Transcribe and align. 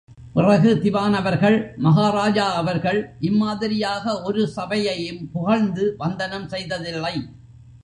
பிறகு 0.35 0.69
திவான் 0.83 1.13
அவர்கள், 1.13 1.57
மஹாராஜா 1.83 2.45
அவர்கள் 2.61 2.99
இம்மாதிரியாக 3.19 4.21
ஒரு 4.21 4.47
சபையையும் 4.47 5.31
புகழ்ந்து 5.31 5.95
வந்தனம் 5.97 6.49
செய்ததில்லை. 6.49 7.15